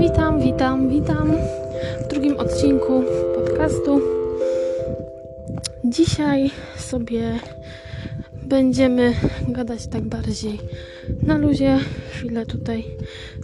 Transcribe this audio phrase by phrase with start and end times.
[0.00, 1.32] Witam, witam, witam
[2.04, 3.02] w drugim odcinku
[3.34, 4.00] podcastu.
[5.84, 7.38] Dzisiaj sobie
[8.42, 9.14] będziemy
[9.48, 10.58] gadać tak bardziej
[11.22, 11.78] na luzie.
[12.10, 12.84] Chwilę tutaj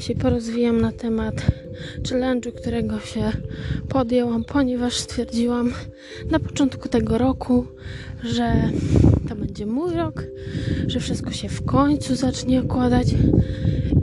[0.01, 1.35] się porozwijam na temat
[2.09, 3.33] challenge'u, którego się
[3.89, 5.73] podjęłam, ponieważ stwierdziłam
[6.31, 7.67] na początku tego roku,
[8.25, 8.53] że
[9.61, 10.25] będzie mój rok,
[10.87, 13.07] że wszystko się w końcu zacznie układać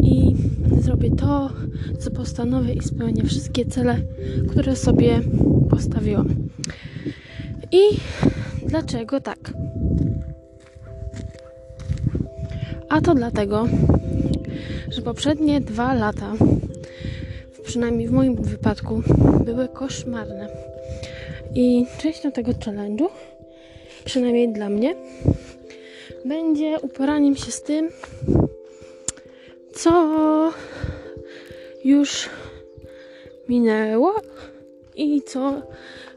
[0.04, 0.36] i
[0.82, 1.50] zrobię to,
[2.00, 4.02] co postanowię i spełnię wszystkie cele,
[4.50, 5.20] które sobie
[5.70, 6.28] postawiłam.
[7.72, 7.80] I
[8.68, 9.54] dlaczego tak?
[12.90, 13.68] A to dlatego,
[14.90, 16.34] że poprzednie dwa lata,
[17.64, 19.02] przynajmniej w moim wypadku,
[19.46, 20.50] były koszmarne.
[21.56, 23.08] I częścią tego challenge'u,
[24.06, 24.96] przynajmniej dla mnie,
[26.26, 27.90] będzie uporaniem się z tym,
[29.74, 30.54] co
[31.84, 32.30] już
[33.50, 34.16] minęło
[34.96, 35.62] i co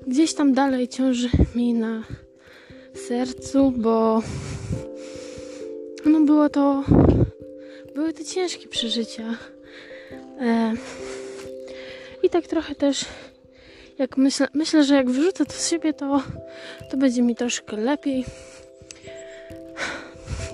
[0.07, 2.03] gdzieś tam dalej ciąży mi na
[2.95, 4.23] sercu, bo
[6.07, 6.85] no było to
[7.95, 9.37] były to ciężkie przeżycia.
[10.41, 10.75] E,
[12.23, 13.05] I tak trochę też
[14.01, 16.23] jak myślę, myślę, że jak wyrzucę to z siebie, to,
[16.91, 18.25] to będzie mi troszkę lepiej.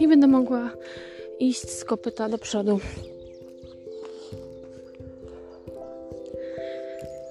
[0.00, 0.70] I będę mogła
[1.38, 2.80] iść z kopyta do przodu.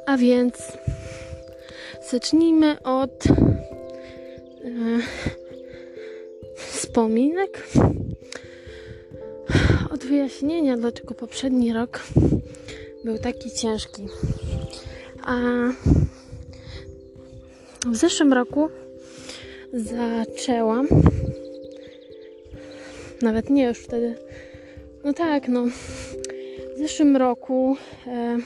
[0.05, 0.55] A więc
[2.11, 3.31] zacznijmy od e,
[6.57, 7.67] wspominek,
[9.93, 11.99] od wyjaśnienia, dlaczego poprzedni rok
[13.03, 14.07] był taki ciężki.
[15.25, 15.37] A
[17.91, 18.69] w zeszłym roku
[19.73, 20.87] zaczęłam,
[23.21, 24.15] nawet nie już wtedy,
[25.03, 25.65] no tak, no,
[26.75, 27.77] w zeszłym roku.
[28.07, 28.37] E,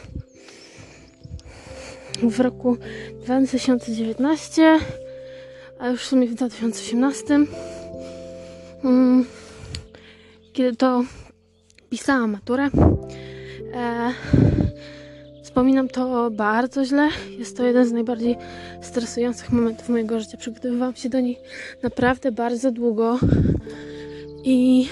[2.23, 2.77] w roku
[3.23, 4.79] 2019,
[5.79, 7.39] a już w sumie w 2018,
[8.83, 9.25] mm,
[10.53, 11.03] kiedy to
[11.89, 12.69] pisałam maturę.
[13.73, 14.13] E,
[15.43, 17.09] wspominam to bardzo źle.
[17.37, 18.37] Jest to jeden z najbardziej
[18.81, 20.37] stresujących momentów mojego życia.
[20.37, 21.37] Przygotowywałam się do niej
[21.83, 23.19] naprawdę bardzo długo
[24.43, 24.89] i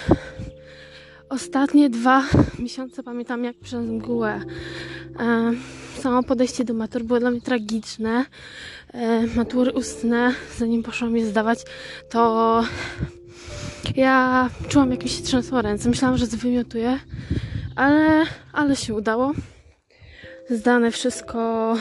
[1.30, 2.24] ostatnie dwa
[2.60, 4.42] miesiące pamiętam jak przez mgłę.
[5.20, 5.54] E,
[6.02, 8.26] samo podejście do matur było dla mnie tragiczne.
[8.94, 11.60] E, matury ustne, zanim poszłam je zdawać,
[12.10, 12.64] to
[13.96, 15.90] ja czułam, jak mi się trzęsło ręce.
[15.90, 17.00] Myślałam, że zwymiotuję,
[17.76, 19.32] ale, ale się udało.
[20.50, 21.74] Zdane wszystko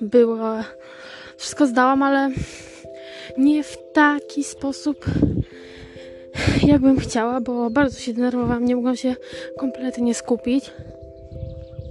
[0.00, 0.48] było,
[1.36, 2.30] wszystko zdałam, ale
[3.38, 5.04] nie w taki sposób,
[6.66, 9.16] jakbym chciała, bo bardzo się denerwowałam, nie mogłam się
[9.58, 10.70] kompletnie skupić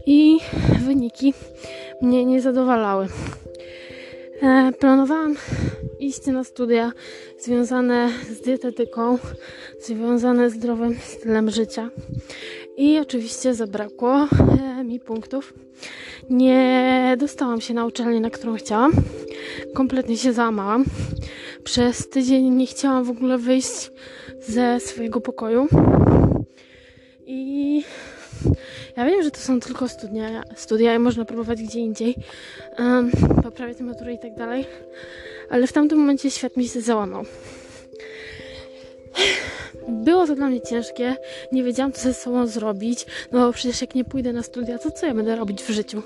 [0.06, 0.38] i
[0.86, 1.34] wyniki
[2.02, 3.08] mnie nie zadowalały.
[4.42, 5.36] E, planowałam
[6.00, 6.92] iść na studia
[7.40, 9.18] związane z dietetyką,
[9.82, 11.90] związane z zdrowym stylem życia.
[12.78, 14.28] I oczywiście zabrakło
[14.80, 15.54] e, mi punktów.
[16.30, 18.92] Nie dostałam się na uczelnię, na którą chciałam.
[19.74, 20.86] Kompletnie się załamałam.
[21.68, 23.92] Przez tydzień nie chciałam w ogóle wyjść
[24.40, 25.68] ze swojego pokoju.
[27.26, 27.84] I
[28.98, 32.16] ja wiem, że to są tylko studia, studia i można próbować gdzie indziej,
[32.80, 33.12] um,
[33.44, 34.66] poprawiać maturę i tak dalej,
[35.50, 37.24] ale w tamtym momencie świat mi się załamał.
[39.88, 41.16] Było to dla mnie ciężkie,
[41.52, 44.92] nie wiedziałam co ze sobą zrobić, no bo przecież jak nie pójdę na studia, to
[44.92, 46.02] co ja będę robić w życiu?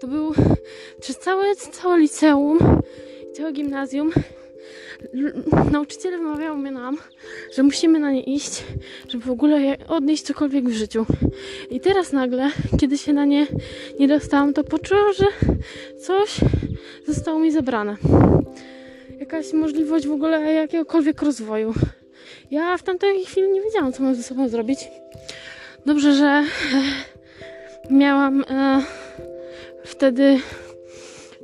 [0.00, 0.32] To był
[1.00, 2.58] przez całe, całe liceum,
[3.32, 4.12] całe gimnazjum
[5.72, 6.98] nauczyciele wmawiają mnie nam,
[7.54, 8.64] że musimy na nie iść,
[9.08, 11.06] żeby w ogóle odnieść cokolwiek w życiu.
[11.70, 13.46] I teraz nagle, kiedy się na nie
[13.98, 15.26] nie dostałam, to poczułam, że
[16.06, 16.40] coś
[17.06, 17.96] zostało mi zabrane.
[19.20, 21.74] Jakaś możliwość w ogóle jakiegokolwiek rozwoju.
[22.50, 24.78] Ja w tamtej chwili nie wiedziałam, co mam ze sobą zrobić.
[25.86, 26.44] Dobrze, że
[27.90, 28.82] miałam e,
[29.84, 30.40] wtedy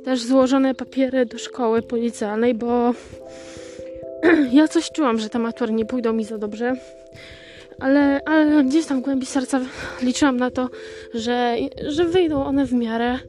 [0.07, 2.93] też złożone papiery do szkoły policjalnej, bo
[4.51, 6.73] ja coś czułam, że te matury nie pójdą mi za dobrze.
[7.79, 9.61] Ale, ale gdzieś tam w głębi serca
[10.01, 10.69] liczyłam na to,
[11.13, 11.55] że,
[11.87, 13.19] że wyjdą one w miarę,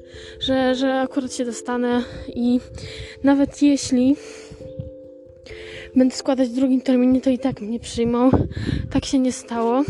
[0.40, 2.60] że, że akurat się dostanę i
[3.24, 4.16] nawet jeśli
[5.96, 8.30] będę składać w drugim terminie, to i tak mnie przyjmą.
[8.90, 9.82] Tak się nie stało.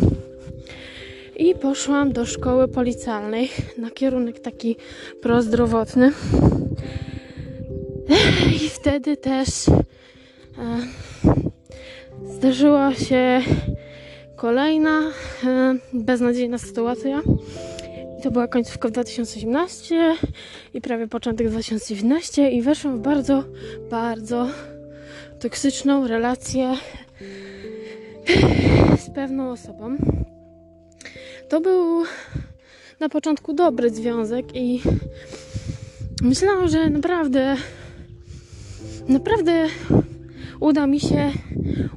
[1.39, 4.77] I poszłam do szkoły policjalnej na kierunek taki
[5.23, 6.13] prozdrowotny.
[8.65, 9.75] I wtedy też e,
[12.25, 13.43] zdarzyła się
[14.37, 15.01] kolejna
[15.45, 17.23] e, beznadziejna sytuacja.
[18.19, 20.15] I to była końcówka w 2018
[20.75, 23.45] i prawie początek 2019 i weszłam w bardzo,
[23.91, 24.49] bardzo
[25.41, 26.75] toksyczną relację
[28.99, 29.97] z pewną osobą.
[31.49, 32.05] To był
[33.01, 34.83] na początku dobry związek i
[36.23, 37.57] myślałam, że naprawdę,
[39.09, 39.67] naprawdę
[40.61, 41.33] uda mi się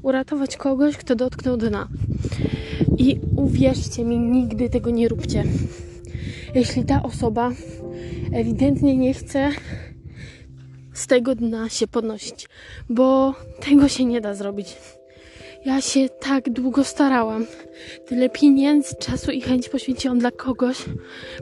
[0.01, 1.87] uratować kogoś, kto dotknął dna.
[2.97, 5.43] I uwierzcie mi, nigdy tego nie róbcie.
[6.55, 7.51] Jeśli ta osoba
[8.33, 9.49] ewidentnie nie chce
[10.93, 12.49] z tego dna się podnosić,
[12.89, 14.77] bo tego się nie da zrobić.
[15.65, 17.45] Ja się tak długo starałam.
[18.05, 20.77] Tyle pieniędzy, czasu i chęci poświęciłam dla kogoś,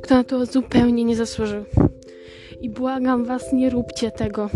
[0.01, 1.65] kto na to zupełnie nie zasłużył.
[2.61, 4.49] I błagam was, nie róbcie tego.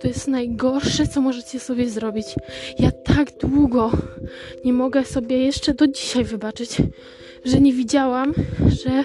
[0.00, 2.26] To jest najgorsze, co możecie sobie zrobić.
[2.78, 3.90] Ja tak długo
[4.64, 6.76] nie mogę sobie jeszcze do dzisiaj wybaczyć,
[7.44, 8.34] że nie widziałam,
[8.82, 9.02] że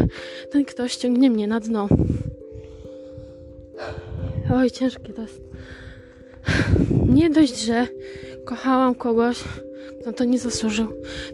[0.51, 1.87] ten ktoś ciągnie mnie na dno.
[4.53, 5.41] Oj, ciężkie to jest.
[7.07, 7.87] Nie dość, że
[8.45, 9.37] kochałam kogoś,
[10.01, 10.87] kto to nie zasłużył,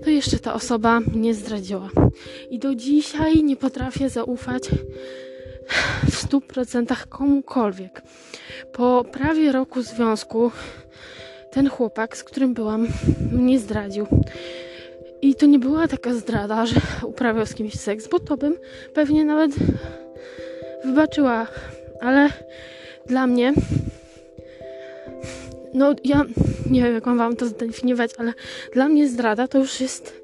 [0.03, 1.89] to jeszcze ta osoba mnie zdradziła.
[2.49, 4.63] I do dzisiaj nie potrafię zaufać
[6.11, 8.01] w stu procentach komukolwiek.
[8.73, 10.51] Po prawie roku związku
[11.51, 12.87] ten chłopak, z którym byłam,
[13.31, 14.07] mnie zdradził.
[15.21, 18.55] I to nie była taka zdrada, że uprawiał z kimś seks, bo to bym
[18.93, 19.51] pewnie nawet
[20.85, 21.47] wybaczyła.
[22.01, 22.29] Ale
[23.05, 23.53] dla mnie,
[25.73, 26.25] no ja
[26.69, 28.33] nie wiem, jak mam wam to zdefiniować, ale
[28.73, 30.21] dla mnie zdrada to już jest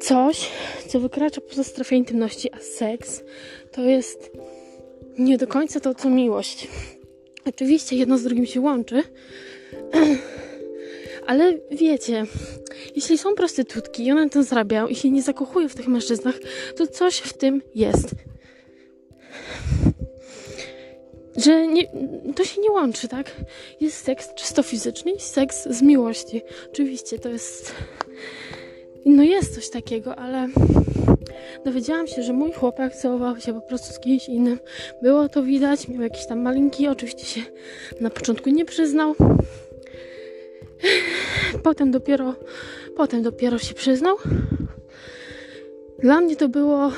[0.00, 0.50] coś,
[0.88, 3.22] co wykracza poza strefę intymności, a seks
[3.72, 4.30] to jest
[5.18, 6.68] nie do końca to, co miłość.
[7.44, 9.02] Oczywiście jedno z drugim się łączy,
[11.26, 12.24] ale wiecie,
[12.96, 16.34] jeśli są prostytutki i one to zarabiają i się nie zakochują w tych mężczyznach,
[16.76, 18.14] to coś w tym jest.
[21.44, 21.86] Że nie,
[22.36, 23.36] to się nie łączy, tak?
[23.80, 26.42] Jest seks czysto fizyczny i seks z miłości.
[26.72, 27.74] Oczywiście to jest.
[29.04, 30.48] No jest coś takiego, ale
[31.64, 34.58] dowiedziałam się, że mój chłopak całował się po prostu z kimś innym.
[35.02, 37.40] Było to widać, miał jakieś tam malinki, oczywiście się
[38.00, 39.14] na początku nie przyznał.
[41.62, 42.34] Potem dopiero,
[42.96, 44.16] potem dopiero się przyznał.
[45.98, 46.92] Dla mnie to było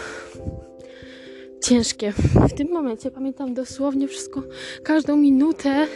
[1.65, 2.13] ciężkie.
[2.49, 4.43] W tym momencie pamiętam dosłownie wszystko,
[4.83, 5.87] każdą minutę,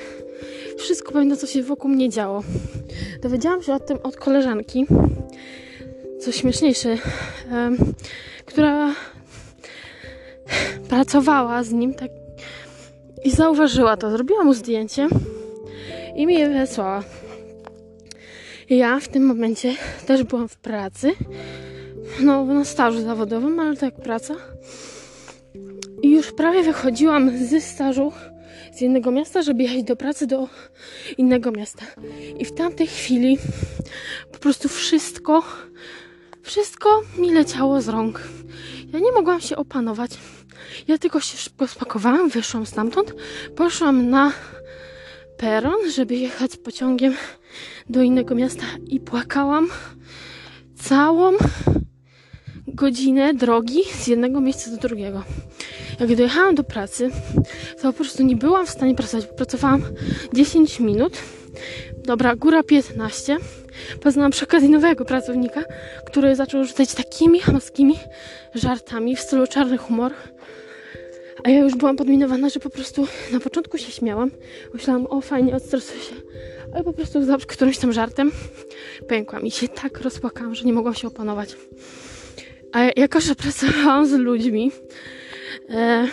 [0.79, 2.43] wszystko pamiętam, co się wokół mnie działo.
[3.23, 4.87] Dowiedziałam się o tym od koleżanki,
[6.21, 6.99] co śmieszniejsze,
[7.53, 7.77] um,
[8.47, 8.95] która
[10.89, 12.11] pracowała z nim tak
[13.25, 14.11] i zauważyła to.
[14.11, 15.09] Zrobiła mu zdjęcie
[16.17, 17.03] i mi je wysłała.
[18.71, 19.75] Ja w tym momencie
[20.07, 21.13] też byłam w pracy,
[22.21, 24.35] no na stażu zawodowym, ale tak praca.
[26.03, 28.13] I już prawie wychodziłam ze stażu
[28.73, 30.49] z jednego miasta, żeby jechać do pracy do
[31.19, 31.87] innego miasta.
[32.39, 33.39] I w tamtej chwili
[34.33, 35.43] po prostu wszystko,
[36.43, 38.23] wszystko mi leciało z rąk.
[38.93, 40.11] Ja nie mogłam się opanować.
[40.89, 43.15] Ja tylko się szybko spakowałam, wyszłam stamtąd,
[43.57, 44.33] poszłam na
[45.37, 47.15] peron, żeby jechać pociągiem
[47.89, 49.69] do innego miasta i płakałam
[50.77, 51.33] całą
[52.75, 55.23] godzinę drogi z jednego miejsca do drugiego.
[56.01, 57.11] Jak dojechałam do pracy,
[57.77, 59.27] to po prostu nie byłam w stanie pracować.
[59.27, 59.83] Pracowałam
[60.33, 61.13] 10 minut.
[62.05, 63.37] Dobra, góra 15.
[64.03, 65.63] Poznałam przy okazji nowego pracownika,
[66.07, 67.95] który zaczął rzucać takimi chamskimi
[68.55, 70.13] żartami w stylu czarny humor.
[71.45, 74.31] A ja już byłam podminowana, że po prostu na początku się śmiałam.
[74.75, 76.15] Myślałam, o fajnie, odstresuję się.
[76.75, 78.33] Ale po prostu za którymś tam żartem
[79.09, 81.57] pękłam i się tak rozpłakałam, że nie mogłam się opanować.
[82.73, 84.73] A jako, że pracowałam z ludźmi,
[85.71, 86.09] e,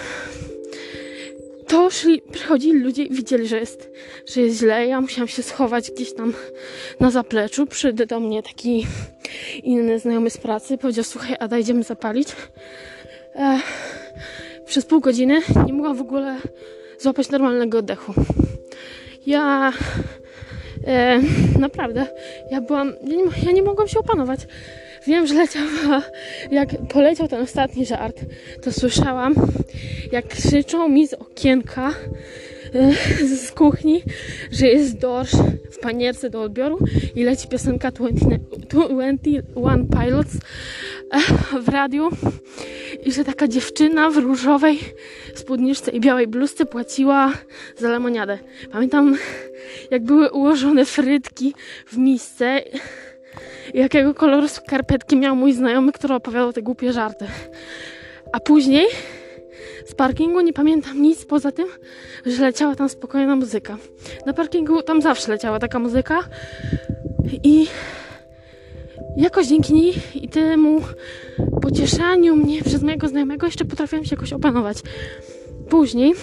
[1.68, 3.92] to szli, przychodzili ludzie i widzieli, że jest,
[4.26, 4.88] że jest źle.
[4.88, 6.34] Ja musiałam się schować gdzieś tam
[7.00, 7.66] na zapleczu.
[7.66, 8.88] Przyjdę do mnie taki
[9.64, 10.78] inny znajomy z pracy.
[10.78, 12.28] Powiedział, słuchaj, Ada, idziemy zapalić.
[13.36, 13.60] E,
[14.66, 16.38] przez pół godziny nie mogłam w ogóle
[17.00, 18.14] złapać normalnego oddechu.
[19.26, 19.74] Ja
[20.88, 21.20] e,
[21.60, 22.08] naprawdę,
[22.52, 24.40] ja byłam, ja nie, ja nie mogłam się opanować.
[25.08, 26.02] Wiem, że leciała,
[26.52, 28.22] jak poleciał ten ostatni żart,
[28.62, 29.36] to słyszałam,
[30.12, 31.94] jak krzyczą mi z okienka,
[32.74, 34.04] e, z kuchni,
[34.52, 35.32] że jest dorsz
[35.72, 36.80] w panierce do odbioru
[37.16, 38.26] i leci piosenka 20,
[38.70, 40.36] 21 Pilots
[41.12, 42.10] e, w radiu
[43.06, 44.80] i że taka dziewczyna w różowej
[45.36, 47.34] spódniczce i białej bluzce płaciła
[47.78, 48.40] za lemoniadę.
[48.72, 49.18] Pamiętam,
[49.92, 51.54] jak były ułożone frytki
[51.88, 52.62] w misce
[53.74, 57.26] jakiego koloru skarpetki miał mój znajomy, który opowiadał te głupie żarty.
[58.34, 58.86] A później
[59.86, 61.66] z parkingu nie pamiętam nic poza tym,
[62.26, 63.78] że leciała tam spokojna muzyka.
[64.26, 66.20] Na parkingu tam zawsze leciała taka muzyka
[67.44, 67.68] i
[69.18, 70.82] jakoś dzięki niej i temu
[71.62, 74.78] pocieszaniu mnie przez mojego znajomego jeszcze potrafiłam się jakoś opanować.
[75.70, 76.14] Później,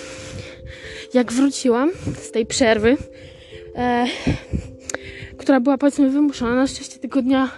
[1.15, 1.91] jak wróciłam
[2.23, 2.97] z tej przerwy,
[3.77, 4.07] e,
[5.37, 6.55] która była powiedzmy wymuszona.
[6.55, 7.51] Na szczęście tego dnia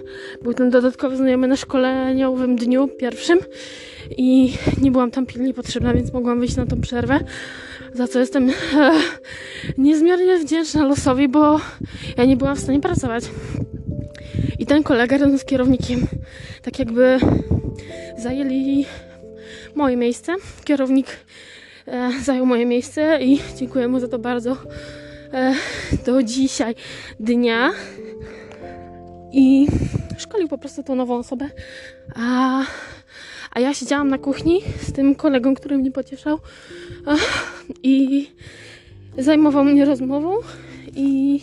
[0.43, 3.39] był ten dodatkowy znajomy na szkoleniowym dniu pierwszym
[4.17, 4.53] i
[4.83, 7.21] nie byłam tam pilnie potrzebna, więc mogłam wyjść na tą przerwę,
[7.95, 8.53] za co jestem e,
[9.79, 11.61] niezmiernie wdzięczna losowi, bo
[12.17, 13.25] ja nie byłam w stanie pracować.
[14.59, 16.01] I ten kolega razem z kierownikiem
[16.63, 17.19] tak jakby
[18.19, 18.87] zajęli
[19.75, 20.35] moje miejsce.
[20.65, 21.07] Kierownik
[21.87, 24.57] e, zajął moje miejsce i dziękuję mu za to bardzo
[26.07, 26.75] do dzisiaj
[27.21, 27.71] dnia.
[29.33, 29.67] I
[30.19, 31.49] szkolił po prostu tą nową osobę.
[32.15, 32.63] A,
[33.51, 36.39] a ja siedziałam na kuchni z tym kolegą, który mnie pocieszał.
[37.83, 38.29] I
[39.19, 40.37] zajmował mnie rozmową.
[40.97, 41.41] I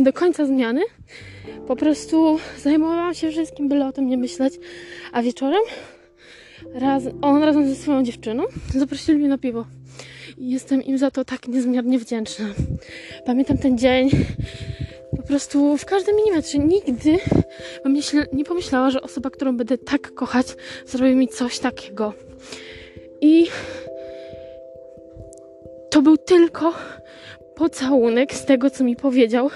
[0.00, 0.80] do końca zmiany
[1.66, 4.54] po prostu zajmowałam się wszystkim, byle o tym nie myśleć.
[5.12, 5.62] A wieczorem
[6.74, 8.44] raz, on razem ze swoją dziewczyną
[8.74, 9.64] zaprosili mnie na piwo.
[10.38, 12.46] I jestem im za to tak niezmiernie wdzięczna.
[13.26, 14.10] Pamiętam ten dzień
[15.16, 16.58] po prostu w każdym milimetrze.
[16.58, 17.18] Nigdy
[17.84, 17.96] bym
[18.32, 20.46] nie pomyślała, że osoba, którą będę tak kochać,
[20.86, 22.12] zrobi mi coś takiego.
[23.20, 23.46] I
[25.90, 26.74] to był tylko
[27.54, 29.50] pocałunek z tego, co mi powiedział.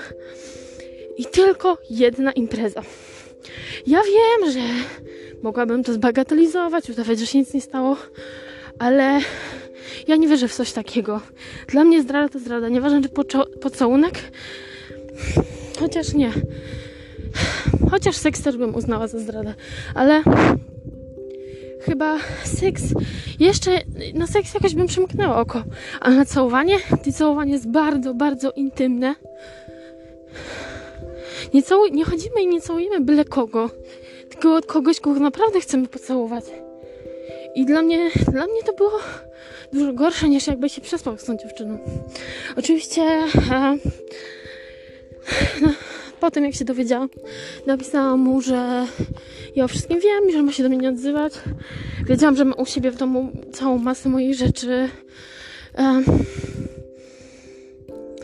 [1.18, 2.82] I tylko jedna impreza.
[3.86, 4.60] Ja wiem, że
[5.42, 7.96] mogłabym to zbagatelizować, udawać, że się nic nie stało,
[8.80, 9.20] ale
[10.08, 11.20] ja nie wierzę w coś takiego.
[11.68, 12.68] Dla mnie zdrada to zdrada.
[12.68, 13.08] Nieważne, czy
[13.60, 14.14] pocałunek,
[15.80, 16.32] chociaż nie.
[17.90, 19.54] Chociaż seks też bym uznała za zdradę,
[19.94, 20.22] ale
[21.82, 22.82] chyba seks
[23.40, 23.70] jeszcze
[24.14, 25.62] na seks jakoś bym przymknęła oko,
[26.00, 29.14] a na całowanie, to całowanie jest bardzo, bardzo intymne.
[31.54, 33.70] Nie, całuj, nie chodzimy i nie całujemy byle kogo,
[34.28, 36.44] tylko od kogoś, kogo naprawdę chcemy pocałować.
[37.54, 38.92] I dla mnie, dla mnie to było
[39.72, 41.78] dużo gorsze niż jakby się przespał z tą dziewczyną.
[42.56, 43.76] Oczywiście e,
[45.62, 45.68] no,
[46.20, 47.08] po tym jak się dowiedziałam,
[47.66, 48.86] napisałam mu, że
[49.56, 51.32] ja o wszystkim wiem że ma się do mnie nie odzywać.
[52.06, 54.88] Wiedziałam, że ma u siebie w domu całą masę moich rzeczy.
[55.78, 56.02] E,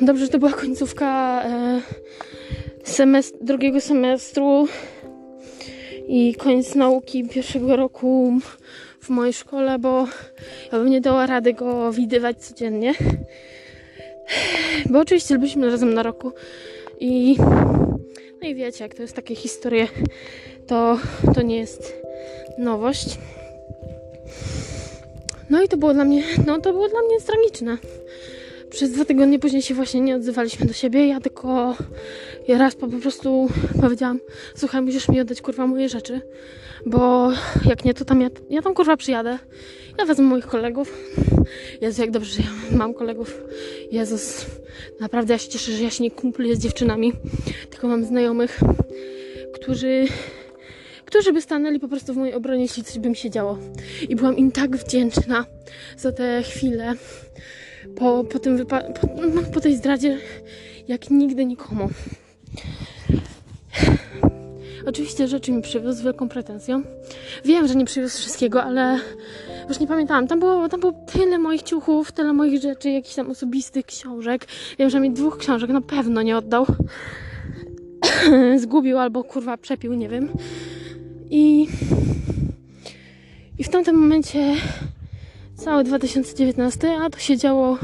[0.00, 1.80] dobrze, że to była końcówka e,
[2.85, 4.68] semestr, drugiego semestru
[6.09, 8.33] i koniec nauki pierwszego roku
[9.06, 10.06] w mojej szkole, bo
[10.72, 12.94] ja bym nie dała rady go widywać codziennie.
[14.90, 16.32] Bo oczywiście byliśmy razem na roku
[17.00, 17.36] i
[18.42, 19.88] no i wiecie, jak to jest takie historie,
[20.66, 20.98] to,
[21.34, 22.02] to nie jest
[22.58, 23.18] nowość.
[25.50, 27.78] No i to było dla mnie, no to było dla mnie tragiczne.
[28.70, 31.06] Przez dwa tygodnie później się właśnie nie odzywaliśmy do siebie.
[31.06, 31.76] Ja tylko
[32.48, 33.48] ja raz po, prostu
[33.80, 34.20] powiedziałam,
[34.54, 36.20] słuchaj, musisz mi oddać kurwa moje rzeczy,
[36.86, 37.30] bo
[37.64, 39.38] jak nie, to tam ja, ja tam kurwa przyjadę.
[39.98, 40.98] Ja wezmę moich kolegów.
[41.80, 43.42] Jezu, jak dobrze, że ja mam kolegów.
[43.92, 44.46] Jezus,
[45.00, 47.12] naprawdę ja się cieszę, że ja się nie kumpluję z dziewczynami,
[47.70, 48.60] tylko mam znajomych,
[49.54, 50.04] którzy
[51.04, 53.58] którzy by stanęli po prostu w mojej obronie, jeśli coś by mi się działo.
[54.08, 55.46] I byłam im tak wdzięczna
[55.96, 56.94] za te chwile
[57.96, 60.18] po, po, tym wypa- po, no, po tej zdradzie,
[60.88, 61.88] jak nigdy nikomu.
[64.86, 66.82] Oczywiście rzeczy mi przywiózł z wielką pretensją.
[67.44, 68.98] Wiem, że nie przywiózł wszystkiego, ale
[69.68, 70.26] już nie pamiętałam.
[70.26, 74.46] Tam było, tam było tyle moich ciuchów, tyle moich rzeczy, jakichś tam osobistych książek.
[74.78, 76.66] Wiem, że mi dwóch książek na pewno nie oddał.
[78.62, 80.28] Zgubił albo kurwa przepił, nie wiem.
[81.30, 81.68] I,
[83.58, 84.54] i w tamtym momencie
[85.56, 87.78] cały 2019, a to się działo,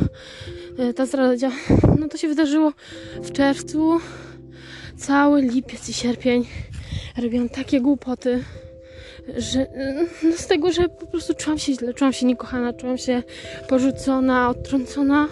[0.79, 1.51] e, ta zdrada,
[2.01, 2.73] no to się wydarzyło
[3.23, 4.01] w czerwcu,
[5.03, 6.47] cały lipiec i sierpień
[7.23, 8.45] robiłam takie głupoty,
[9.37, 9.67] że
[10.23, 13.23] no z tego, że po prostu czułam się źle, czułam się niekochana, czułam się
[13.69, 15.29] porzucona, odtrącona,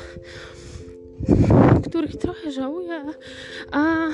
[1.84, 3.04] których trochę żałuję,
[3.72, 4.08] a,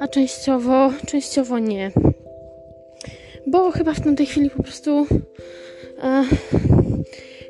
[0.00, 1.92] a częściowo, częściowo nie.
[3.46, 5.06] Bo chyba w tamtej chwili po prostu
[6.02, 6.24] e,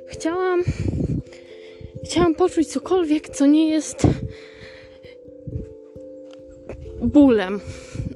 [0.09, 0.63] chciałam
[2.05, 4.07] chciałam poczuć cokolwiek, co nie jest
[7.05, 7.61] bólem.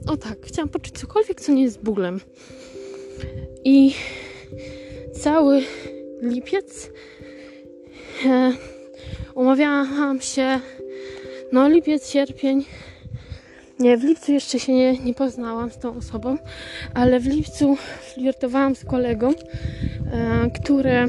[0.07, 2.21] O tak, chciałam poczuć cokolwiek, co nie jest bólem.
[3.65, 3.95] I
[5.23, 5.63] cały
[6.23, 6.91] lipiec
[8.27, 8.53] e,
[9.35, 10.61] umawiałam się,
[11.53, 12.65] no lipiec, sierpień.
[13.79, 16.39] Nie, w lipcu jeszcze się nie, nie poznałam z tą osobą,
[16.95, 21.07] ale w lipcu flirtowałam z kolegą, e, który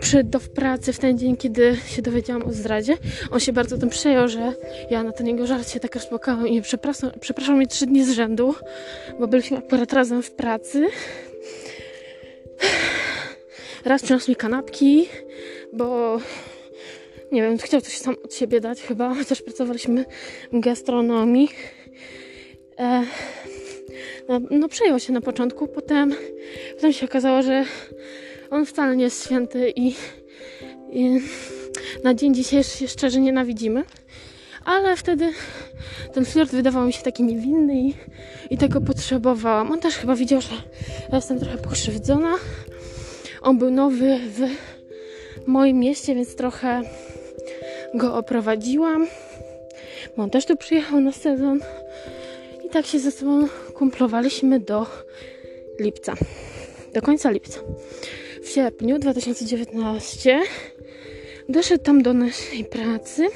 [0.00, 2.96] przyszedł do pracy w ten dzień, kiedy się dowiedziałam o zdradzie.
[3.30, 4.52] On się bardzo tym przejął, że
[4.90, 8.10] ja na ten jego żart się tak rozpłakałam i przepraszam, przepraszam mnie trzy dni z
[8.10, 8.54] rzędu,
[9.20, 10.86] bo byliśmy akurat razem w pracy.
[13.84, 15.08] Raz przyniósł mi kanapki,
[15.72, 16.18] bo
[17.32, 20.04] nie wiem, chciał coś sam od siebie dać chyba, chociaż pracowaliśmy
[20.52, 21.48] w gastronomii.
[22.78, 23.04] E,
[24.28, 26.14] no, no przejął się na początku, potem,
[26.74, 27.64] potem się okazało, że
[28.50, 29.94] on wcale nie jest święty i,
[30.92, 31.20] i
[32.04, 33.84] na dzień dzisiejszy się szczerze nienawidzimy.
[34.64, 35.32] Ale wtedy
[36.12, 37.94] ten flirt wydawał mi się taki niewinny i,
[38.50, 39.72] i tego potrzebowałam.
[39.72, 40.54] On też chyba widział, że
[41.08, 42.34] ja jestem trochę pokrzywdzona.
[43.42, 44.40] On był nowy w
[45.46, 46.82] moim mieście, więc trochę
[47.94, 49.06] go oprowadziłam.
[50.16, 51.60] Bo on też tu przyjechał na sezon.
[52.66, 54.86] I tak się ze sobą kumplowaliśmy do
[55.80, 56.14] lipca.
[56.94, 57.60] Do końca lipca
[58.42, 60.42] w sierpniu 2019
[61.48, 63.28] doszedł tam do naszej pracy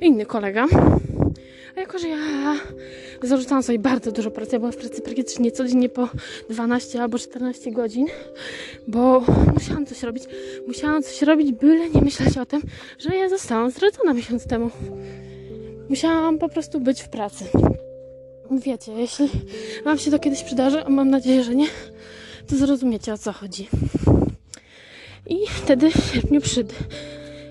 [0.00, 0.66] inny kolega.
[1.76, 2.18] A jako, że ja
[3.22, 6.08] zarzucałam sobie bardzo dużo pracy, ja byłam w pracy praktycznie codziennie po
[6.50, 8.06] 12 albo 14 godzin,
[8.88, 9.22] bo
[9.54, 10.24] musiałam coś robić.
[10.66, 12.62] Musiałam coś robić, byle nie myśleć o tym,
[12.98, 14.70] że ja zostałam zdradzona miesiąc temu.
[15.88, 17.44] Musiałam po prostu być w pracy.
[18.50, 19.28] Wiecie, jeśli
[19.84, 21.66] Wam się to kiedyś przydarzy, a mam nadzieję, że nie,
[22.46, 23.68] to zrozumiecie o co chodzi.
[25.26, 26.74] I wtedy w sierpniu przyszedł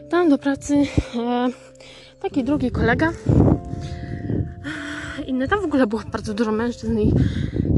[0.10, 0.76] tam do pracy
[1.16, 1.48] e,
[2.22, 3.14] taki drugi kolega.
[5.28, 7.12] Inny, tam w ogóle było bardzo dużo mężczyzn i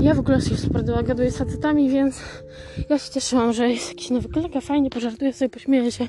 [0.01, 2.21] ja w ogóle się super dogaduję z facetami, więc
[2.89, 6.07] ja się cieszyłam, że jest jakiś nowy kolega, fajnie, pożartuję sobie, pośmieję się.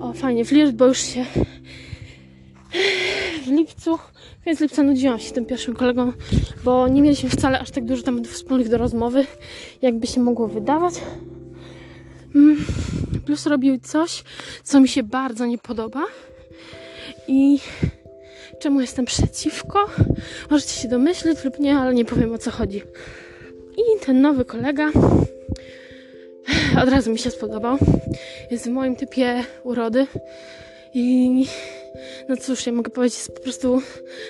[0.00, 1.24] O, fajnie, flirt, bo już się
[3.44, 3.98] w lipcu,
[4.46, 6.12] więc lipca nudziłam się tym pierwszym kolegą,
[6.64, 9.26] bo nie mieliśmy wcale aż tak dużo tematów wspólnych do rozmowy,
[9.82, 10.94] jakby się mogło wydawać.
[12.34, 12.56] Mm,
[13.26, 14.24] plus robił coś,
[14.62, 16.02] co mi się bardzo nie podoba
[17.28, 17.58] i
[18.60, 19.90] czemu jestem przeciwko.
[20.50, 22.82] Możecie się domyślić lub nie, ale nie powiem o co chodzi.
[23.76, 24.90] I ten nowy kolega
[26.82, 27.78] od razu mi się spodobał.
[28.50, 30.06] Jest w moim typie urody
[30.94, 31.46] i
[32.28, 33.82] no cóż, ja mogę powiedzieć, jest po prostu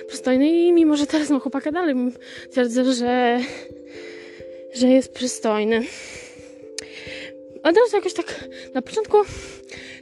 [0.07, 1.95] przystojny i mimo, że teraz mam chłopaka dalej,
[2.51, 3.39] twierdzę, że,
[4.73, 5.81] że jest przystojny.
[7.63, 9.17] Od razu jakoś tak na początku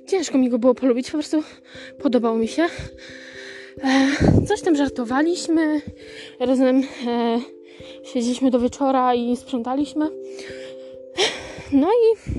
[0.07, 1.43] ciężko mi go było polubić, po prostu
[1.99, 2.67] podobał mi się.
[3.83, 5.81] E, coś tam żartowaliśmy,
[6.39, 7.39] razem e,
[8.03, 10.09] siedzieliśmy do wieczora i sprzątaliśmy.
[11.71, 12.31] No i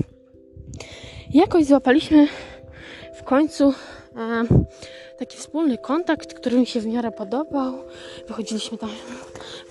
[1.37, 2.27] jakoś złapaliśmy
[3.15, 3.73] w końcu
[4.15, 4.43] e,
[5.19, 7.73] taki wspólny kontakt, który mi się w miarę podobał.
[8.27, 8.89] Wychodziliśmy tam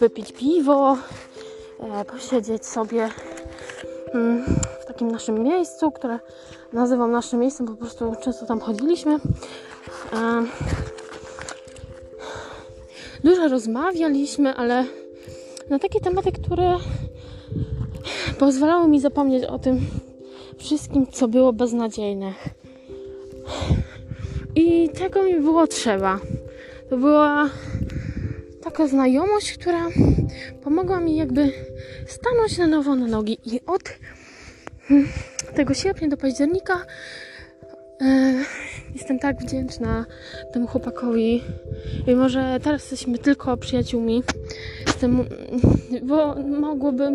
[0.00, 0.96] wypić piwo,
[1.80, 3.08] e, posiedzieć sobie
[4.14, 4.44] mm,
[4.82, 6.18] w takim naszym miejscu, które
[6.72, 9.18] nazywam naszym miejscem, po prostu często tam chodziliśmy.
[13.24, 14.84] Dużo rozmawialiśmy, ale
[15.70, 16.76] na takie tematy, które
[18.38, 19.80] pozwalały mi zapomnieć o tym
[20.58, 22.34] wszystkim, co było beznadziejne.
[24.54, 26.20] I tego mi było trzeba.
[26.90, 27.50] To była
[28.62, 29.88] taka znajomość, która
[30.64, 31.52] pomogła mi jakby
[32.06, 33.38] stanąć na nowo na nogi.
[33.44, 33.82] I od
[35.54, 36.86] tego sierpnia do października
[38.94, 40.06] jestem tak wdzięczna
[40.52, 41.42] temu chłopakowi.
[42.06, 44.22] Mimo, że teraz jesteśmy tylko przyjaciółmi.
[44.86, 45.24] Jestem,
[46.02, 47.10] bo mogłoby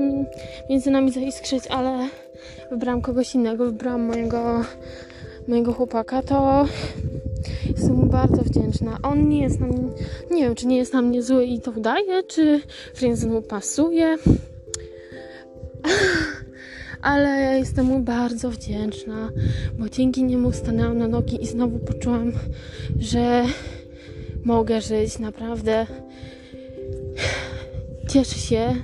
[0.70, 2.10] między nami zaiskrzyć, ale
[2.72, 4.62] wybrałam kogoś innego, wybrałam mojego,
[5.48, 6.66] mojego chłopaka, to
[7.70, 8.98] jestem mu bardzo wdzięczna.
[9.04, 9.90] On nie jest na mnie,
[10.32, 12.62] nie wiem, czy nie jest na mnie zły i to udaje, czy
[12.96, 14.18] wręcz mu pasuje.
[17.06, 19.30] Ale ja jestem mu bardzo wdzięczna,
[19.80, 22.32] bo dzięki niemu stanęłam na nogi i znowu poczułam,
[23.00, 23.44] że
[24.46, 25.88] mogę żyć naprawdę.
[28.10, 28.76] Cieszę się,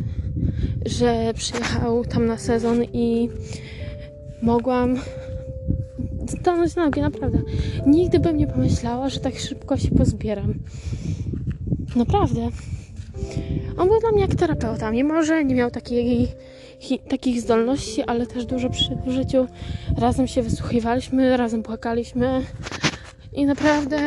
[0.86, 3.30] że przyjechał tam na sezon i
[4.42, 4.96] mogłam
[6.40, 7.42] stanąć na nogi, naprawdę.
[7.88, 10.54] Nigdy bym nie pomyślała, że tak szybko się pozbieram.
[11.96, 12.50] Naprawdę.
[13.78, 16.28] On był dla mnie jak terapeuta, mimo że nie miał takiej,
[17.10, 18.70] takich zdolności, ale też dużo
[19.06, 19.48] w życiu.
[19.98, 22.41] Razem się wysłuchiwaliśmy, razem płakaliśmy,
[23.34, 23.98] I naprawdę,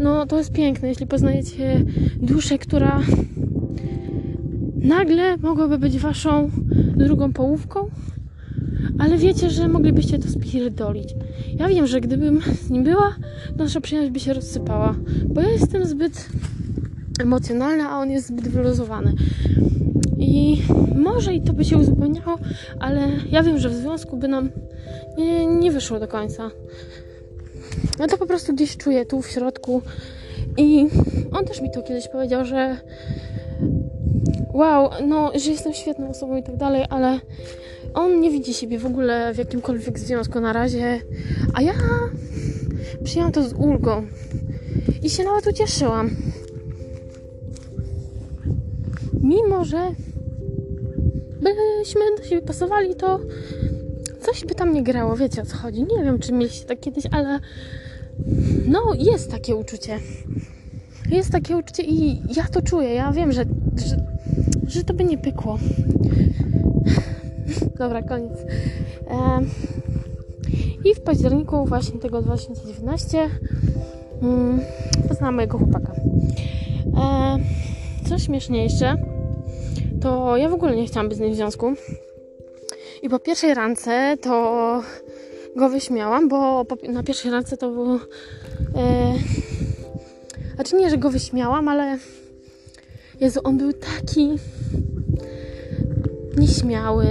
[0.00, 1.84] no to jest piękne, jeśli poznajecie
[2.16, 3.00] duszę, która
[4.76, 6.50] nagle mogłaby być waszą
[6.96, 7.90] drugą połówką,
[8.98, 11.14] ale wiecie, że moglibyście to spierdolić.
[11.58, 13.16] Ja wiem, że gdybym z nim była,
[13.56, 14.94] nasza przyjaźń by się rozsypała,
[15.28, 16.28] bo ja jestem zbyt
[17.20, 19.12] emocjonalna, a on jest zbyt wyluzowany.
[20.18, 20.62] I
[20.94, 22.38] może i to by się uzupełniało,
[22.80, 24.50] ale ja wiem, że w związku by nam
[25.18, 26.50] nie, nie wyszło do końca.
[27.98, 29.82] Ja to po prostu gdzieś czuję tu w środku.
[30.56, 30.86] I
[31.32, 32.76] on też mi to kiedyś powiedział, że
[34.54, 37.20] wow, no, że jestem świetną osobą i tak dalej, ale
[37.94, 41.00] on nie widzi siebie w ogóle w jakimkolwiek związku na razie,
[41.54, 41.72] a ja
[43.04, 44.06] przyjęłam to z ulgą
[45.02, 46.10] i się nawet ucieszyłam.
[49.26, 49.78] Mimo, że
[51.40, 53.20] byśmy do siebie pasowali, to
[54.20, 55.80] coś by tam nie grało, wiecie o co chodzi.
[55.80, 57.40] Nie wiem, czy mieliście tak kiedyś, ale
[58.66, 59.98] no, jest takie uczucie.
[61.10, 62.94] Jest takie uczucie i ja to czuję.
[62.94, 63.44] Ja wiem, że,
[63.86, 63.96] że,
[64.66, 65.58] że to by nie pykło.
[67.78, 68.38] Dobra, koniec.
[69.10, 69.40] E,
[70.84, 73.30] I w październiku właśnie tego 2019
[74.22, 74.60] mm,
[75.08, 75.92] poznałam mojego chłopaka.
[76.96, 77.38] E,
[78.08, 79.15] co śmieszniejsze,
[80.06, 81.74] to ja w ogóle nie chciałam być z nim w związku.
[83.02, 84.82] I po pierwszej rance to
[85.56, 87.94] go wyśmiałam, bo po, na pierwszej rance to było.
[88.74, 89.14] E,
[90.54, 91.98] znaczy nie, że go wyśmiałam, ale.
[93.20, 94.28] Jezu, on był taki
[96.36, 97.06] nieśmiały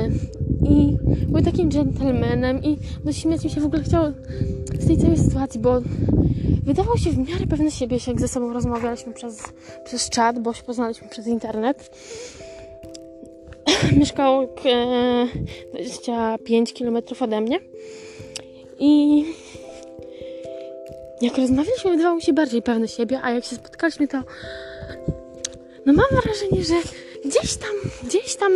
[0.70, 4.12] i był takim gentlemanem i no śmiać mi się w ogóle chciało
[4.80, 5.82] z tej całej sytuacji, bo
[6.64, 9.44] wydawał się w miarę pewny siebie, jak ze sobą rozmawialiśmy przez,
[9.86, 11.92] przez czat, bo się poznaliśmy przez internet.
[14.00, 15.28] Mieszkał e,
[15.74, 17.60] 25 km ode mnie.
[18.80, 19.24] I
[21.22, 24.22] jak rozmawialiśmy, wydawał mi się bardziej pewny siebie, a jak się spotkaliśmy, to
[25.86, 26.74] no mam wrażenie, że
[27.26, 27.70] gdzieś tam,
[28.04, 28.52] gdzieś tam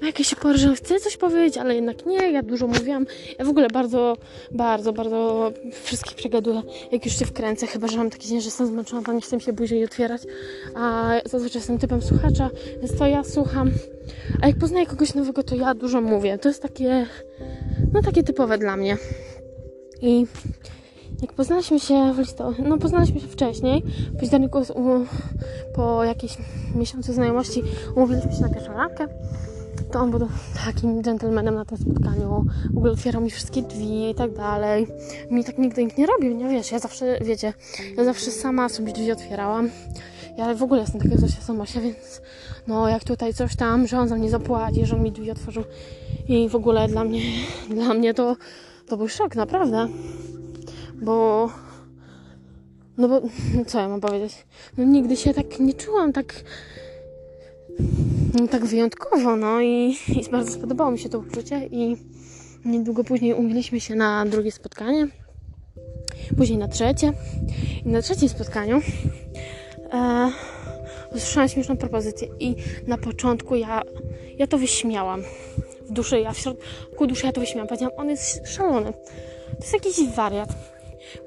[0.00, 3.06] ma jakieś opory, że chce coś powiedzieć, ale jednak nie, ja dużo mówiłam.
[3.38, 4.16] Ja w ogóle bardzo,
[4.50, 8.66] bardzo, bardzo wszystkich przegaduję, jak już się wkręcę, chyba, że mam taki dzień, że jestem
[8.66, 10.22] zmęczona, to nie chcę się buziej otwierać,
[10.74, 13.70] a zazwyczaj jestem typem słuchacza, więc to ja słucham.
[14.42, 16.38] A jak poznaję kogoś nowego, to ja dużo mówię.
[16.38, 17.06] To jest takie,
[17.92, 18.96] no takie typowe dla mnie.
[20.00, 20.26] I
[21.22, 23.82] jak poznaliśmy się w listopadzie, no poznaliśmy się wcześniej,
[24.14, 24.58] w październiku
[25.74, 26.38] po jakieś
[26.74, 27.62] miesiącu znajomości
[27.96, 29.08] umówiliśmy się na pierwszą randkę,
[29.92, 30.28] to on był
[30.64, 34.86] takim gentlemanem na tym spotkaniu, w ogóle otwierał mi wszystkie drzwi i tak dalej.
[35.30, 37.52] Mi tak nigdy nikt nie robił, nie wiesz, ja zawsze, wiecie,
[37.96, 39.70] ja zawsze sama sobie drzwi otwierałam.
[40.38, 42.22] Ja w ogóle jestem taka Zosia Samosia, więc
[42.66, 45.64] no jak tutaj coś tam, że on za mnie zapłaci, że on mi drzwi otworzył
[46.28, 47.20] i w ogóle dla mnie,
[47.76, 48.36] dla mnie to,
[48.88, 49.88] to był szok, naprawdę
[51.02, 51.48] bo
[52.98, 53.20] no bo
[53.54, 54.46] no co ja mam powiedzieć?
[54.78, 56.34] No nigdy się tak nie czułam tak
[58.40, 61.96] no, tak wyjątkowo, no i, i bardzo spodobało mi się to uczucie i
[62.64, 65.08] niedługo później umówiliśmy się na drugie spotkanie,
[66.36, 67.12] później na trzecie.
[67.84, 68.80] I na trzecim spotkaniu
[69.92, 70.30] e,
[71.14, 73.82] usłyszałam śmieszną propozycję i na początku ja,
[74.38, 75.22] ja to wyśmiałam.
[75.88, 79.72] W duszy, ja w środku duszy ja to wyśmiałam, powiedziałam, on jest szalony, to jest
[79.72, 80.48] jakiś wariat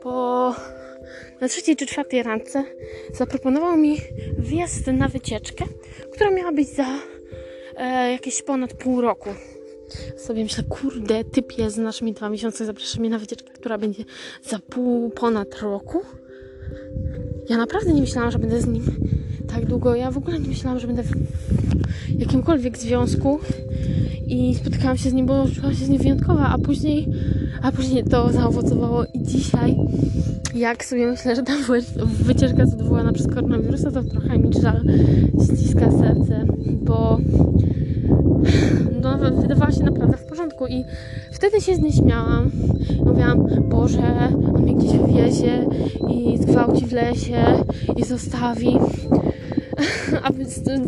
[0.02, 0.56] po
[1.42, 2.64] na trzeciej czy czwartej randce
[3.14, 3.98] zaproponował mi
[4.38, 5.66] wjazd na wycieczkę,
[6.12, 6.88] która miała być za
[7.78, 9.30] e, jakieś ponad pół roku.
[10.18, 14.04] Sobie myślę, kurde, typ jest znasz mi dwa miesiące, zaprasza mnie na wycieczkę, która będzie
[14.44, 16.02] za pół ponad roku.
[17.50, 18.84] Ja naprawdę nie myślałam, że będę z nim
[19.48, 19.96] tak długo.
[19.96, 21.12] Ja w ogóle nie myślałam, że będę w
[22.20, 23.40] jakimkolwiek związku
[24.28, 27.08] i spotykałam się z nim, bo czułam się z nim wyjątkowa, a później,
[27.66, 29.78] a później to zaowocowało i dzisiaj,
[30.56, 31.54] jak sobie myślę, że ta
[32.06, 34.82] wycieczka zadowolona przez koronawirusa, to trochę mi żal
[35.44, 36.46] ściska serce,
[36.82, 37.18] bo
[39.02, 40.86] no, wydawała się naprawdę w porządku i
[41.32, 42.52] wtedy się z niej śmiałam.
[43.06, 45.66] Mówiłam, Boże, on mnie gdzieś wywiezie
[46.10, 47.64] i zgwałci w lesie
[47.98, 48.78] i zostawi.
[50.24, 50.30] A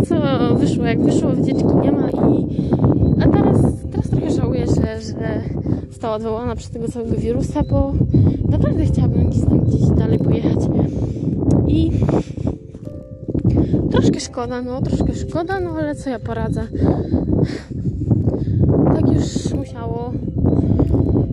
[0.05, 0.15] co
[0.55, 2.47] wyszło, jak wyszło, wycieczki nie ma i
[3.21, 3.57] a teraz,
[4.75, 5.41] żałuję, że,
[5.89, 7.93] została odwołana przez tego całego wirusa, bo
[8.49, 10.59] naprawdę chciałabym z nim gdzieś dalej pojechać.
[11.67, 11.91] I
[13.91, 16.61] troszkę szkoda, no troszkę szkoda, no ale co ja poradzę.
[18.85, 20.11] Tak już musiało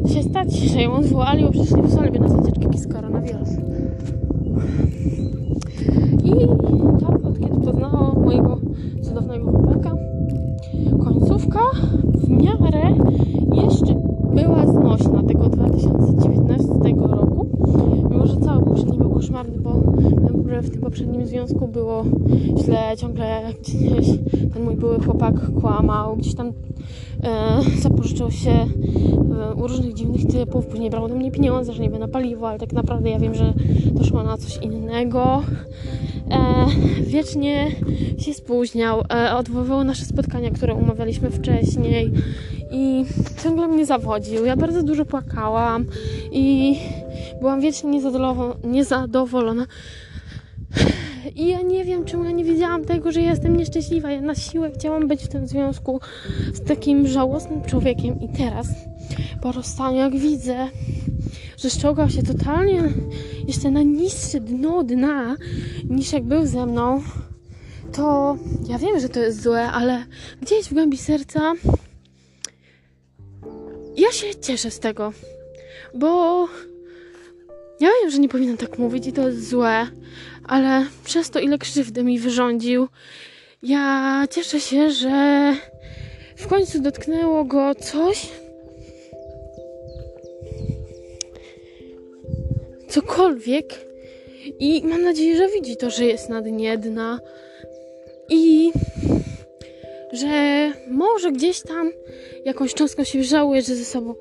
[0.06, 3.48] się stać, że ją odwołali, bo przecież nie wysłali by nas wycieczki z koronawirus.
[6.24, 6.32] I
[7.00, 8.58] tak, od kiedy poznałam mojego
[9.02, 9.96] cudownego chłopaka,
[11.04, 11.60] końcówka
[12.14, 12.94] w miarę
[13.54, 13.94] jeszcze
[14.34, 16.68] była znośna tego 2019
[16.98, 17.46] roku,
[18.10, 18.26] mimo
[21.34, 22.04] związku było
[22.96, 24.06] ciągle gdzieś
[24.54, 26.52] ten mój były chłopak kłamał, gdzieś tam
[27.22, 31.98] e, zapożyczał się e, u różnych dziwnych typów, później brał ode mnie pieniądze, że będę
[31.98, 33.52] na paliwo, ale tak naprawdę ja wiem, że
[33.98, 35.42] to szło na coś innego.
[36.30, 36.66] E,
[37.02, 37.70] wiecznie
[38.18, 42.12] się spóźniał, e, odwoływał nasze spotkania, które umawialiśmy wcześniej
[42.70, 43.04] i
[43.42, 44.44] ciągle mnie zawodził.
[44.44, 45.84] Ja bardzo dużo płakałam
[46.32, 46.78] i
[47.40, 48.54] byłam wiecznie niezadowolona.
[48.64, 49.66] niezadowolona.
[51.34, 54.10] I ja nie wiem, czemu ja nie wiedziałam tego, że jestem nieszczęśliwa.
[54.10, 56.00] Ja na siłę chciałam być w tym związku
[56.54, 58.20] z takim żałosnym człowiekiem.
[58.20, 58.66] I teraz,
[59.42, 60.68] po rozstaniu, jak widzę,
[61.56, 62.82] że ściągał się totalnie
[63.48, 65.36] jeszcze na niższe dno dna,
[65.90, 67.02] niż jak był ze mną,
[67.92, 68.36] to
[68.68, 70.04] ja wiem, że to jest złe, ale
[70.42, 71.52] gdzieś w głębi serca
[73.96, 75.12] ja się cieszę z tego,
[75.94, 76.40] bo
[77.80, 79.86] ja wiem, że nie powinnam tak mówić i to jest złe,
[80.48, 82.88] ale przez to, ile krzywdy mi wyrządził,
[83.62, 85.54] ja cieszę się, że
[86.36, 88.28] w końcu dotknęło go coś,
[92.88, 93.84] cokolwiek.
[94.60, 97.20] I mam nadzieję, że widzi to, że jest na dnie dna.
[98.28, 98.72] I
[100.12, 101.90] że może gdzieś tam
[102.44, 104.14] jakąś cząstką się żałuje, że ze sobą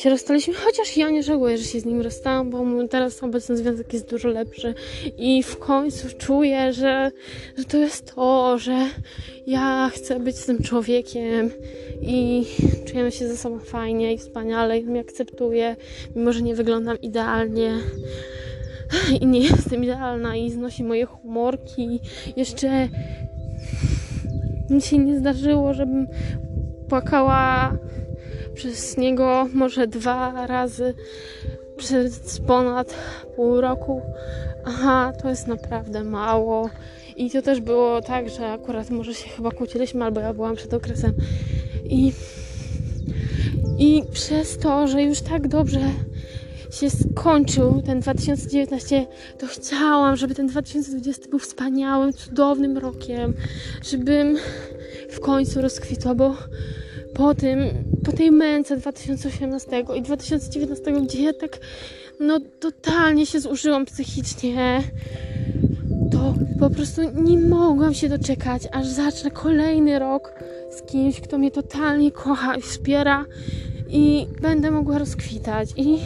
[0.00, 3.92] się rozstaliśmy, chociaż ja nie żałuję, że się z nim rozstałam, bo teraz obecny związek
[3.92, 4.74] jest dużo lepszy
[5.18, 7.10] i w końcu czuję, że,
[7.58, 8.86] że to jest to, że
[9.46, 11.50] ja chcę być z tym człowiekiem
[12.02, 12.46] i
[12.86, 15.76] czujemy się ze sobą fajnie i wspaniale i mnie akceptuje,
[16.16, 17.74] mimo że nie wyglądam idealnie
[19.20, 22.00] i nie jestem idealna i znosi moje humorki.
[22.36, 22.88] Jeszcze
[24.70, 26.06] mi się nie zdarzyło, żebym
[26.88, 27.72] płakała
[28.60, 30.94] przez niego może dwa razy
[31.76, 32.94] przez ponad
[33.36, 34.02] pół roku.
[34.64, 36.70] Aha, to jest naprawdę mało.
[37.16, 40.74] I to też było tak, że akurat może się chyba kłóciliśmy, albo ja byłam przed
[40.74, 41.14] okresem.
[41.84, 42.12] I,
[43.78, 45.80] i przez to, że już tak dobrze
[46.72, 49.06] się skończył ten 2019,
[49.38, 53.34] to chciałam, żeby ten 2020 był wspaniałym, cudownym rokiem,
[53.90, 54.36] żebym
[55.10, 56.34] w końcu rozkwitła, bo
[57.14, 57.58] po tym,
[58.04, 61.58] po tej męce 2018 i 2019, gdzie ja tak
[62.20, 64.82] no totalnie się zużyłam psychicznie,
[66.12, 70.32] to po prostu nie mogłam się doczekać, aż zacznę kolejny rok
[70.70, 73.24] z kimś, kto mnie totalnie kocha i wspiera
[73.88, 75.98] i będę mogła rozkwitać i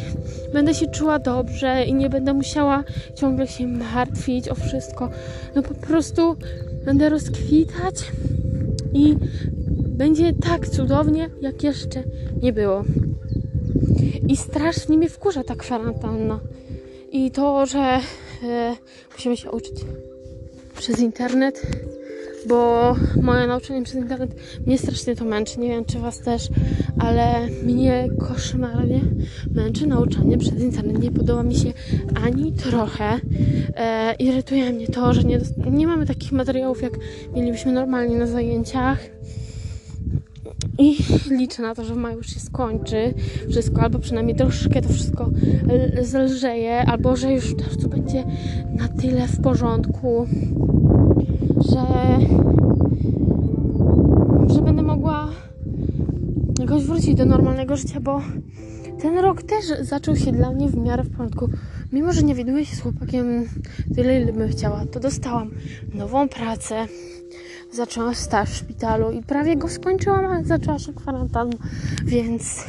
[0.53, 5.11] będę się czuła dobrze i nie będę musiała ciągle się martwić o wszystko.
[5.55, 6.37] No po prostu
[6.85, 7.95] będę rozkwitać
[8.93, 9.17] i
[9.95, 12.03] będzie tak cudownie, jak jeszcze
[12.43, 12.85] nie było.
[14.29, 16.41] I strasznie mnie wkurza ta kwarantanna.
[17.13, 18.01] I to, że
[18.43, 18.77] e,
[19.13, 19.75] musimy się uczyć
[20.77, 21.63] przez internet,
[22.49, 24.35] bo moje nauczanie przez internet
[24.67, 25.61] mnie strasznie to męczy.
[25.61, 26.49] Nie wiem, czy Was też,
[26.99, 29.01] ale mnie koszmarnie
[29.51, 31.03] męczy nauczanie przez internet.
[31.03, 31.73] Nie podoba mi się
[32.25, 33.21] ani trochę.
[33.77, 36.93] E, irytuje mnie to, że nie, nie mamy takich materiałów, jak
[37.35, 39.14] mielibyśmy normalnie na zajęciach.
[40.79, 40.97] I
[41.31, 43.15] liczę na to, że w maju już się skończy
[43.51, 45.31] wszystko, albo przynajmniej troszkę to wszystko
[46.03, 48.25] zelżeje, albo że już to będzie
[48.75, 50.27] na tyle w porządku,
[51.57, 51.87] że,
[54.55, 55.29] że będę mogła
[56.61, 58.21] jakoś wrócić do normalnego życia, bo
[59.01, 61.49] ten rok też zaczął się dla mnie w miarę w porządku.
[61.93, 63.45] Mimo, że nie widuję się z chłopakiem
[63.95, 65.51] tyle, ile bym chciała, to dostałam
[65.95, 66.87] nową pracę
[67.75, 71.57] zaczęłam staż w szpitalu i prawie go skończyłam, ale zaczęła się kwarantanna,
[72.05, 72.65] więc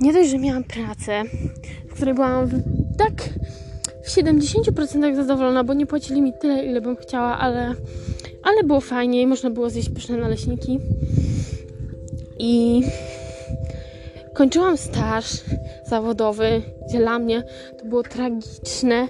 [0.00, 1.22] nie dość, że miałam pracę,
[1.88, 2.50] w której byłam
[2.98, 3.12] tak
[4.04, 7.74] w 70% zadowolona, bo nie płacili mi tyle, ile bym chciała, ale,
[8.42, 10.78] ale było fajnie i można było zjeść pyszne naleśniki.
[12.38, 12.82] I
[14.38, 15.24] kończyłam staż
[15.86, 17.42] zawodowy, gdzie dla mnie
[17.78, 19.08] to było tragiczne,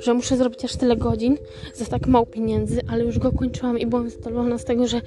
[0.00, 1.36] że muszę zrobić aż tyle godzin
[1.74, 5.00] za tak mało pieniędzy, ale już go kończyłam i byłam zadowolona z tego, że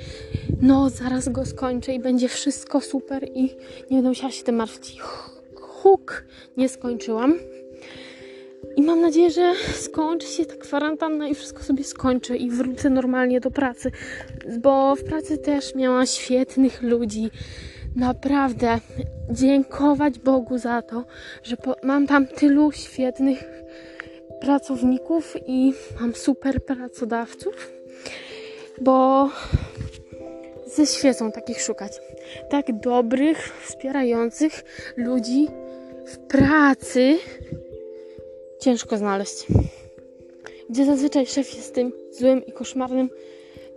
[0.61, 3.43] no zaraz go skończę i będzie wszystko super i
[3.91, 5.01] nie będę musiała się tym martwić.
[5.61, 6.23] Huk,
[6.57, 7.39] nie skończyłam.
[8.75, 13.39] I mam nadzieję, że skończy się ta kwarantanna i wszystko sobie skończy i wrócę normalnie
[13.39, 13.91] do pracy,
[14.59, 17.29] bo w pracy też miałam świetnych ludzi
[17.95, 18.79] naprawdę
[19.29, 21.03] dziękować Bogu za to,
[21.43, 23.43] że mam tam tylu świetnych
[24.41, 27.71] pracowników i mam super pracodawców,
[28.81, 29.29] bo
[30.75, 31.91] ze świecą takich szukać.
[32.49, 34.63] Tak dobrych, wspierających
[34.97, 35.47] ludzi
[36.05, 37.17] w pracy
[38.59, 39.47] ciężko znaleźć.
[40.69, 43.09] gdzie zazwyczaj szef jest tym złym i koszmarnym,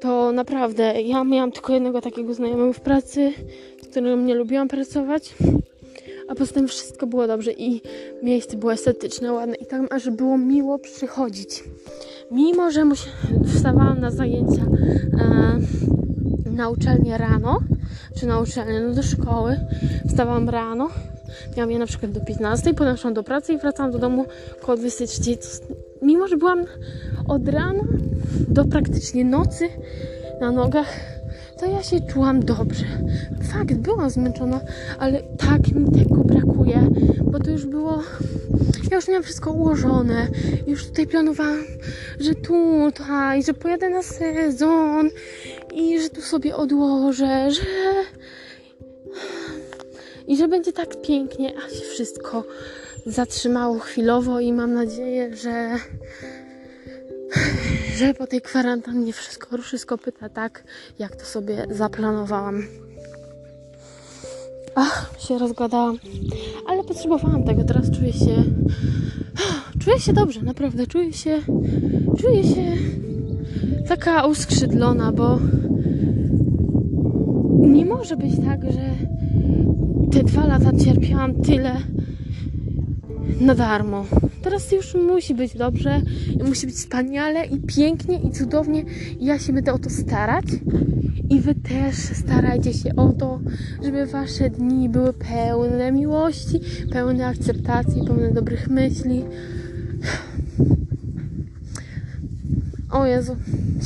[0.01, 3.33] to naprawdę ja miałam tylko jednego takiego znajomego w pracy,
[3.93, 5.35] którym nie lubiłam pracować,
[6.29, 7.83] a poza tym wszystko było dobrze i
[8.23, 11.65] miejsce było estetyczne, ładne i tam aż było miło przychodzić.
[12.31, 12.85] Mimo, że
[13.47, 14.63] wstawałam na zajęcia
[15.21, 17.59] e, na uczelnię rano,
[18.21, 19.57] czy na uczelnię, no do szkoły,
[20.09, 20.89] wstawałam rano,
[21.57, 24.25] miałam je na przykład do 15, potem szłam do pracy i wracałam do domu
[24.63, 25.37] około 23.
[25.37, 25.63] To, s-
[26.03, 26.65] mimo, że byłam
[27.29, 27.83] od rana
[28.49, 29.69] do praktycznie nocy
[30.41, 30.89] na nogach,
[31.63, 32.85] to ja się czułam dobrze.
[33.53, 34.61] Fakt, byłam zmęczona,
[34.99, 36.87] ale tak mi tego brakuje,
[37.25, 38.03] bo to już było.
[38.91, 40.29] Ja już miałam wszystko ułożone.
[40.67, 41.65] Już tutaj planowałam,
[42.21, 45.11] że tutaj, że pojadę na sezon
[45.75, 47.63] i że tu sobie odłożę, że.
[50.27, 52.45] I że będzie tak pięknie, a się wszystko
[53.07, 55.79] zatrzymało chwilowo i mam nadzieję, że
[57.97, 60.65] że po tej kwarantannie wszystko ruszy z kopyta tak,
[60.99, 62.63] jak to sobie zaplanowałam.
[64.75, 65.99] Ach, się rozgadałam,
[66.69, 68.45] ale potrzebowałam tego, teraz czuję się
[69.81, 71.39] czuję się dobrze, naprawdę, czuję się
[72.19, 72.77] czuję się
[73.89, 75.39] taka uskrzydlona, bo
[77.59, 78.91] nie może być tak, że
[80.13, 81.77] te dwa lata cierpiałam tyle
[83.41, 84.05] na darmo.
[84.43, 86.01] Teraz już musi być dobrze,
[86.49, 88.85] musi być wspaniale i pięknie i cudownie.
[89.21, 90.45] Ja się będę o to starać.
[91.31, 93.41] I wy też starajcie się o to,
[93.83, 96.61] żeby wasze dni były pełne miłości,
[96.93, 99.25] pełne akceptacji, pełne dobrych myśli.
[102.91, 103.37] O Jezu,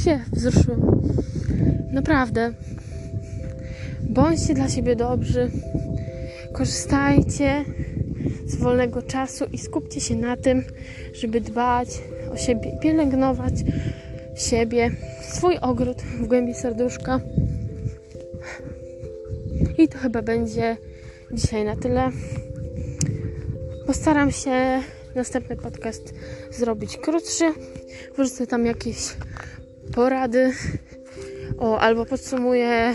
[0.05, 1.03] się wzruszyłam.
[1.93, 2.53] Naprawdę.
[4.11, 5.51] Bądźcie dla siebie dobrzy.
[6.53, 7.65] Korzystajcie
[8.47, 10.65] z wolnego czasu i skupcie się na tym,
[11.13, 11.89] żeby dbać
[12.33, 13.55] o siebie, pielęgnować
[14.37, 14.91] siebie,
[15.23, 17.21] swój ogród w głębi serduszka.
[19.79, 20.77] I to chyba będzie
[21.33, 22.11] dzisiaj na tyle.
[23.87, 24.81] Postaram się
[25.15, 26.15] następny podcast
[26.51, 27.45] zrobić krótszy.
[28.19, 28.97] Wrzucę tam jakieś
[29.95, 30.53] porady.
[31.59, 32.95] O, albo podsumuję e,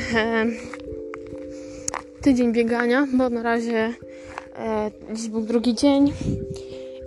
[2.22, 3.94] tydzień biegania, bo na razie
[5.14, 6.14] dziś był drugi dzień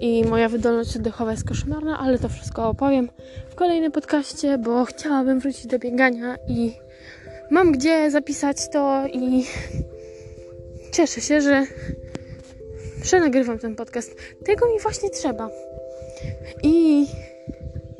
[0.01, 3.09] i moja wydolność oddechowa jest koszmarna, ale to wszystko opowiem
[3.51, 6.73] w kolejnym podcaście, bo chciałabym wrócić do biegania i
[7.51, 9.45] mam gdzie zapisać to i
[10.93, 11.67] cieszę się, że
[13.03, 14.17] przenagrywam ten podcast.
[14.45, 15.51] Tego mi właśnie trzeba.
[16.63, 17.07] I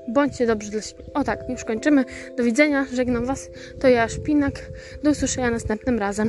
[0.09, 1.05] bądźcie dobrzy dla siebie.
[1.15, 2.05] O tak, już kończymy.
[2.37, 3.51] Do widzenia, żegnam Was.
[3.81, 4.71] To ja, Szpinak.
[5.03, 6.29] Do usłyszenia następnym razem.